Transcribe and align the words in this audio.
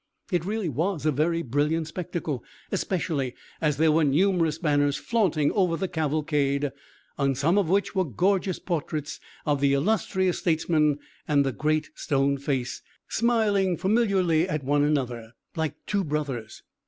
It 0.31 0.43
really 0.45 0.67
was 0.67 1.05
a 1.05 1.11
very 1.11 1.43
brilliant 1.43 1.87
spectacle, 1.87 2.43
especially 2.71 3.35
as 3.61 3.77
there 3.77 3.91
were 3.91 4.03
numerous 4.03 4.57
banners 4.57 4.97
flaunting 4.97 5.51
over 5.51 5.77
the 5.77 5.87
cavalcade, 5.87 6.71
on 7.19 7.35
some 7.35 7.55
of 7.59 7.69
which 7.69 7.93
were 7.93 8.03
gorgeous 8.03 8.57
portraits 8.57 9.19
of 9.45 9.61
the 9.61 9.73
illustrious 9.75 10.39
statesman 10.39 10.97
and 11.27 11.45
the 11.45 11.51
Great 11.53 11.91
Stone 11.93 12.39
Face, 12.39 12.81
smiling 13.09 13.77
familiarly 13.77 14.49
at 14.49 14.63
one 14.63 14.81
another, 14.83 15.33
like 15.55 15.75
two 15.85 16.03
brothers. 16.03 16.63